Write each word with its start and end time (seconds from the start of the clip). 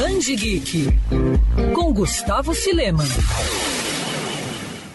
Band 0.00 0.34
Geek 0.34 0.86
com 1.74 1.92
Gustavo 1.92 2.54
Filema. 2.54 3.04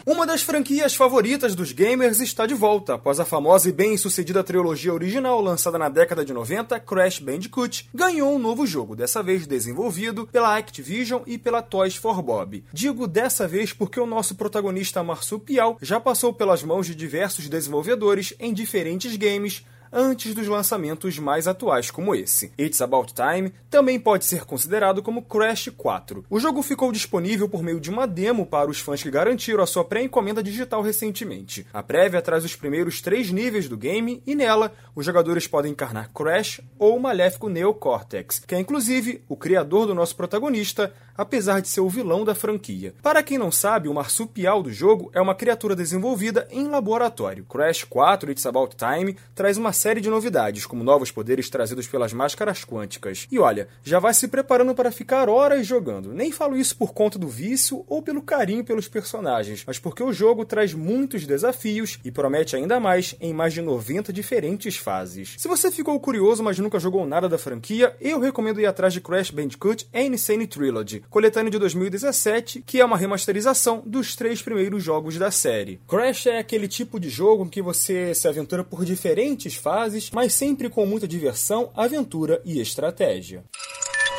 Uma 0.04 0.26
das 0.26 0.42
franquias 0.42 0.96
favoritas 0.96 1.54
dos 1.54 1.72
gamers 1.72 2.20
está 2.20 2.48
de 2.48 2.56
volta. 2.56 2.96
Após 2.96 3.20
a 3.20 3.26
famosa 3.26 3.70
e 3.70 3.72
bem-sucedida 3.72 4.44
trilogia 4.44 4.92
original 4.92 5.40
lançada 5.42 5.78
na 5.78 5.90
década 5.90 6.26
de 6.26 6.34
90, 6.34 6.80
Crash 6.80 7.20
Bandicoot 7.20 7.88
ganhou 7.94 8.34
um 8.34 8.40
novo 8.40 8.66
jogo, 8.66 8.96
dessa 8.96 9.22
vez 9.22 9.46
desenvolvido 9.46 10.26
pela 10.32 10.58
Activision 10.58 11.22
e 11.28 11.38
pela 11.38 11.62
Toys 11.62 11.96
for 11.96 12.20
Bob. 12.24 12.64
Digo 12.74 13.08
dessa 13.08 13.48
vez 13.48 13.74
porque 13.74 14.00
o 14.00 14.08
nosso 14.08 14.34
protagonista 14.34 15.04
marsupial 15.04 15.78
já 15.84 16.00
passou 16.00 16.34
pelas 16.34 16.64
mãos 16.64 16.88
de 16.88 16.96
diversos 16.96 17.48
desenvolvedores 17.48 18.34
em 18.40 18.56
diferentes 18.56 19.16
games, 19.16 19.64
antes 19.96 20.36
dos 20.36 20.46
lançamentos 20.46 21.18
mais 21.18 21.48
atuais 21.48 21.90
como 21.90 22.14
esse. 22.14 22.52
It's 22.60 22.82
About 22.82 23.14
Time 23.14 23.54
também 23.70 23.98
pode 23.98 24.26
ser 24.26 24.44
considerado 24.44 25.02
como 25.02 25.22
Crash 25.22 25.70
4. 25.76 26.26
O 26.30 26.38
jogo 26.38 26.62
ficou 26.62 26.92
disponível 26.92 27.48
por 27.48 27.64
meio 27.64 27.80
de 27.80 27.90
uma 27.90 28.06
demo 28.06 28.46
para 28.46 28.70
os 28.70 28.80
fãs 28.80 29.02
que 29.02 29.10
garantiram 29.10 29.64
a 29.64 29.68
sua 29.68 29.86
pré-encomenda 29.86 30.44
digital 30.44 30.82
recentemente. 30.82 31.66
A 31.74 31.82
prévia 31.82 32.22
traz 32.22 32.44
os 32.44 32.58
primeiros 32.58 33.00
três 33.00 33.32
níveis 33.32 33.70
do 33.70 33.78
game 33.78 34.22
e 34.28 34.36
nela 34.36 34.74
os 34.94 35.06
jogadores 35.06 35.48
podem 35.48 35.72
encarnar 35.72 36.12
Crash 36.12 36.60
ou 36.78 36.98
o 36.98 37.00
maléfico 37.00 37.48
Neo 37.48 37.74
Cortex, 37.74 38.40
que 38.40 38.56
é 38.56 38.60
inclusive 38.60 39.24
o 39.30 39.38
criador 39.38 39.88
do 39.88 39.96
nosso 39.96 40.16
protagonista, 40.16 40.94
apesar 41.18 41.62
de 41.62 41.70
ser 41.70 41.80
o 41.80 41.90
vilão 41.90 42.26
da 42.26 42.36
franquia. 42.36 42.94
Para 43.02 43.24
quem 43.24 43.38
não 43.38 43.52
sabe, 43.52 43.88
o 43.88 43.94
marsupial 43.94 44.62
do 44.62 44.74
jogo 44.74 45.10
é 45.14 45.22
uma 45.22 45.36
criatura 45.36 45.76
desenvolvida 45.76 46.48
em 46.52 46.68
laboratório. 46.68 47.46
Crash 47.46 47.86
4 47.86 48.32
It's 48.32 48.46
About 48.46 48.76
Time 48.76 49.16
traz 49.34 49.56
uma 49.58 49.72
série 49.72 49.85
de 49.94 50.10
novidades, 50.10 50.66
como 50.66 50.84
novos 50.84 51.12
poderes 51.12 51.50
trazidos 51.50 51.88
pelas 51.88 52.14
máscaras 52.14 52.66
quânticas. 52.66 53.28
E 53.32 53.38
olha, 53.38 53.68
já 53.84 54.00
vai 54.00 54.14
se 54.14 54.28
preparando 54.28 54.74
para 54.74 54.92
ficar 54.92 55.30
horas 55.30 55.68
jogando. 55.68 56.14
Nem 56.14 56.32
falo 56.32 56.58
isso 56.58 56.76
por 56.76 56.94
conta 56.94 57.20
do 57.20 57.28
vício 57.28 57.86
ou 57.88 58.02
pelo 58.02 58.22
carinho 58.22 58.64
pelos 58.64 58.88
personagens, 58.88 59.64
mas 59.68 59.78
porque 59.78 60.02
o 60.02 60.14
jogo 60.14 60.46
traz 60.46 60.74
muitos 60.74 61.26
desafios 61.26 62.00
e 62.04 62.12
promete 62.12 62.56
ainda 62.56 62.80
mais 62.80 63.16
em 63.20 63.34
mais 63.34 63.54
de 63.54 63.62
90 63.62 64.12
diferentes 64.12 64.78
fases. 64.78 65.36
Se 65.38 65.48
você 65.48 65.70
ficou 65.70 66.00
curioso, 66.00 66.42
mas 66.42 66.58
nunca 66.58 66.80
jogou 66.80 67.06
nada 67.06 67.30
da 67.30 67.38
franquia, 67.38 67.96
eu 68.00 68.20
recomendo 68.20 68.62
ir 68.62 68.66
atrás 68.66 68.94
de 68.94 69.02
Crash 69.02 69.32
Bandicoot 69.32 69.88
Insane 69.94 70.48
Trilogy, 70.48 71.04
coletânea 71.10 71.52
de 71.52 71.60
2017, 71.60 72.64
que 72.66 72.80
é 72.80 72.86
uma 72.86 72.98
remasterização 72.98 73.84
dos 73.86 74.16
três 74.16 74.42
primeiros 74.42 74.84
jogos 74.84 75.18
da 75.18 75.32
série. 75.32 75.80
Crash 75.88 76.28
é 76.28 76.40
aquele 76.40 76.68
tipo 76.68 77.00
de 77.00 77.10
jogo 77.10 77.46
em 77.46 77.50
que 77.50 77.62
você 77.62 78.14
se 78.14 78.28
aventura 78.28 78.64
por 78.64 78.86
diferentes 78.86 79.56
fases, 79.66 80.12
mas 80.14 80.32
sempre 80.32 80.70
com 80.70 80.86
muita 80.86 81.08
diversão, 81.08 81.72
aventura 81.76 82.40
e 82.46 82.62
estratégia. 82.62 83.44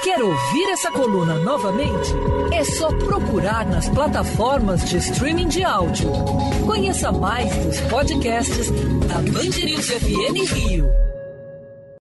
Quer 0.02 0.20
ouvir 0.20 0.70
essa 0.70 0.90
coluna 0.90 1.38
novamente? 1.38 2.10
É 2.52 2.64
só 2.64 2.88
procurar 2.88 3.64
nas 3.64 3.88
plataformas 3.88 4.88
de 4.88 4.96
streaming 4.96 5.46
de 5.46 5.62
áudio. 5.62 6.10
Conheça 6.66 7.12
mais 7.12 7.54
dos 7.64 7.80
podcasts 7.82 8.72
da 9.06 9.18
Band 9.18 9.64
News 9.64 9.86
FM 9.86 10.52
Rio. 10.52 11.05